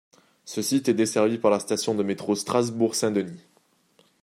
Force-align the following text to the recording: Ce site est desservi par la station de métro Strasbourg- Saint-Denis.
Ce 0.45 0.63
site 0.63 0.89
est 0.89 0.95
desservi 0.95 1.37
par 1.37 1.51
la 1.51 1.59
station 1.59 1.93
de 1.93 2.01
métro 2.01 2.33
Strasbourg- 2.33 2.95
Saint-Denis. 2.95 3.45